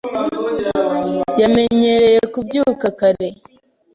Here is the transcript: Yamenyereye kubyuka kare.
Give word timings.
Yamenyereye 1.41 2.21
kubyuka 2.33 2.87
kare. 2.99 3.27